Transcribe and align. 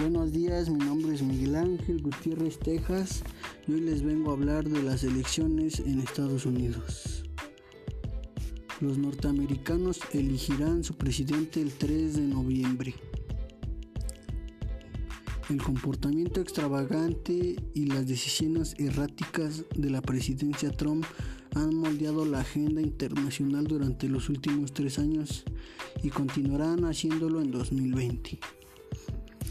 Buenos 0.00 0.30
días, 0.30 0.70
mi 0.70 0.78
nombre 0.78 1.12
es 1.12 1.22
Miguel 1.22 1.56
Ángel 1.56 2.00
Gutiérrez 2.00 2.60
Texas 2.60 3.24
y 3.66 3.72
hoy 3.72 3.80
les 3.80 4.04
vengo 4.04 4.30
a 4.30 4.34
hablar 4.34 4.68
de 4.68 4.80
las 4.80 5.02
elecciones 5.02 5.80
en 5.80 5.98
Estados 5.98 6.46
Unidos. 6.46 7.24
Los 8.80 8.96
norteamericanos 8.96 9.98
elegirán 10.12 10.84
su 10.84 10.94
presidente 10.94 11.60
el 11.60 11.72
3 11.72 12.14
de 12.14 12.22
noviembre. 12.22 12.94
El 15.50 15.60
comportamiento 15.60 16.40
extravagante 16.40 17.56
y 17.74 17.86
las 17.86 18.06
decisiones 18.06 18.76
erráticas 18.78 19.64
de 19.74 19.90
la 19.90 20.00
presidencia 20.00 20.70
Trump 20.70 21.04
han 21.56 21.74
moldeado 21.74 22.24
la 22.24 22.40
agenda 22.40 22.80
internacional 22.80 23.64
durante 23.64 24.08
los 24.08 24.28
últimos 24.28 24.72
tres 24.72 25.00
años 25.00 25.42
y 26.04 26.10
continuarán 26.10 26.84
haciéndolo 26.84 27.40
en 27.40 27.50
2020. 27.50 28.38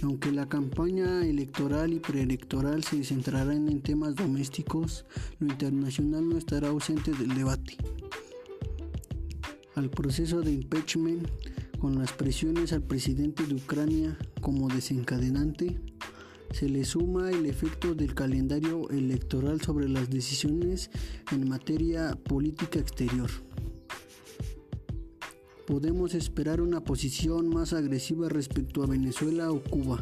Aunque 0.04 0.32
la 0.32 0.48
campaña 0.48 1.26
electoral 1.26 1.92
y 1.92 2.00
preelectoral 2.00 2.84
se 2.84 3.04
centrarán 3.04 3.68
en 3.68 3.82
temas 3.82 4.16
domésticos, 4.16 5.06
lo 5.40 5.48
internacional 5.48 6.30
no 6.30 6.38
estará 6.38 6.68
ausente 6.68 7.12
del 7.12 7.34
debate. 7.34 7.78
Al 9.74 9.90
proceso 9.90 10.42
de 10.42 10.52
impeachment, 10.52 11.28
con 11.80 11.98
las 11.98 12.12
presiones 12.12 12.74
al 12.74 12.84
presidente 12.84 13.44
de 13.46 13.56
Ucrania 13.56 14.18
como 14.42 14.68
desencadenante, 14.68 15.80
se 16.52 16.70
le 16.70 16.86
suma 16.86 17.32
el 17.32 17.46
efecto 17.46 17.96
del 17.96 18.14
calendario 18.14 18.90
electoral 18.90 19.62
sobre 19.62 19.90
las 19.90 20.10
decisiones 20.10 20.92
en 21.32 21.50
materia 21.50 22.16
política 22.16 22.80
exterior 22.80 23.30
podemos 25.68 26.16
esperar 26.16 26.62
una 26.62 26.82
posición 26.82 27.50
más 27.50 27.74
agresiva 27.74 28.30
respecto 28.30 28.84
a 28.84 28.88
Venezuela 28.88 29.52
o 29.52 29.62
Cuba, 29.62 30.02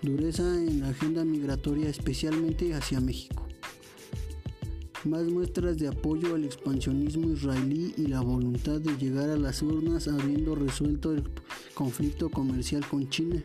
dureza 0.00 0.42
en 0.56 0.80
la 0.80 0.88
agenda 0.88 1.26
migratoria 1.26 1.90
especialmente 1.90 2.72
hacia 2.72 2.98
México, 2.98 3.46
más 5.04 5.24
muestras 5.24 5.76
de 5.76 5.88
apoyo 5.88 6.34
al 6.34 6.46
expansionismo 6.46 7.30
israelí 7.30 7.92
y 7.98 8.06
la 8.06 8.22
voluntad 8.22 8.80
de 8.80 8.96
llegar 8.96 9.28
a 9.28 9.36
las 9.36 9.60
urnas 9.60 10.08
habiendo 10.08 10.54
resuelto 10.54 11.12
el 11.12 11.22
conflicto 11.74 12.30
comercial 12.30 12.82
con 12.88 13.10
China. 13.10 13.44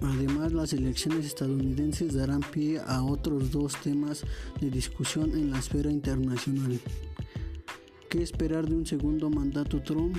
Además, 0.00 0.52
las 0.52 0.72
elecciones 0.72 1.26
estadounidenses 1.26 2.14
darán 2.14 2.40
pie 2.40 2.80
a 2.84 3.04
otros 3.04 3.52
dos 3.52 3.80
temas 3.82 4.24
de 4.60 4.68
discusión 4.68 5.30
en 5.38 5.52
la 5.52 5.60
esfera 5.60 5.92
internacional. 5.92 6.80
¿Qué 8.12 8.22
esperar 8.22 8.68
de 8.68 8.74
un 8.74 8.84
segundo 8.84 9.30
mandato 9.30 9.82
Trump? 9.82 10.14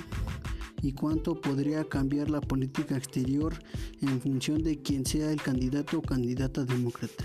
¿Y 0.81 0.93
cuánto 0.93 1.39
podría 1.39 1.83
cambiar 1.83 2.27
la 2.31 2.41
política 2.41 2.97
exterior 2.97 3.53
en 4.01 4.19
función 4.19 4.63
de 4.63 4.81
quién 4.81 5.05
sea 5.05 5.31
el 5.31 5.39
candidato 5.39 5.99
o 5.99 6.01
candidata 6.01 6.65
demócrata? 6.65 7.23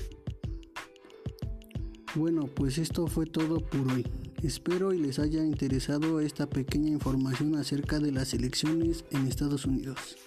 Bueno, 2.14 2.50
pues 2.55 2.77
esto 2.77 3.06
fue 3.06 3.25
todo 3.25 3.60
por 3.60 3.91
hoy. 3.91 4.06
Espero 4.42 4.92
y 4.92 4.98
les 4.98 5.19
haya 5.19 5.42
interesado 5.42 6.20
esta 6.20 6.50
pequeña 6.50 6.91
información 6.91 7.56
acerca 7.56 7.98
de 7.98 8.12
las 8.12 8.34
elecciones 8.34 9.06
en 9.10 9.27
Estados 9.27 9.64
Unidos. 9.64 10.19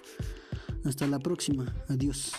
Hasta 0.83 1.05
la 1.05 1.19
próxima. 1.19 1.71
Adiós. 1.87 2.31